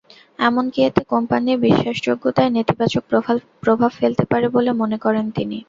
এমনকি 0.39 0.79
এতে 0.83 1.01
কোম্পানির 1.11 1.61
বিশ্বাসযোগ্যতায়ও 1.61 2.55
নেতিবাচক 2.57 3.03
প্রভাব 3.63 3.91
ফেলতে 3.99 4.23
পারে 4.31 4.47
বলে 4.55 4.71
মনে 4.81 4.97
করেন 4.99 5.25
তিনি। 5.31 5.57